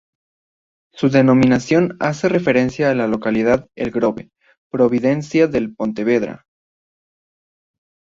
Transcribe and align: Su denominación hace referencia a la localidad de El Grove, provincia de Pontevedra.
Su 0.95 1.09
denominación 1.11 1.95
hace 1.99 2.27
referencia 2.27 2.89
a 2.89 2.95
la 2.95 3.05
localidad 3.07 3.69
de 3.75 3.83
El 3.83 3.91
Grove, 3.91 4.31
provincia 4.71 5.45
de 5.45 5.69
Pontevedra. 5.69 6.43